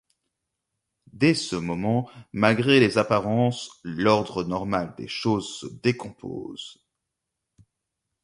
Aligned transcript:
Dès 1.13 1.35
ce 1.35 1.55
moment, 1.55 2.09
malgré 2.33 2.79
les 2.79 2.97
apparences, 2.97 3.69
l'ordre 3.83 4.43
normal 4.43 4.95
des 4.97 5.07
choses 5.07 5.59
se 5.59 5.67
décompose... 5.83 6.83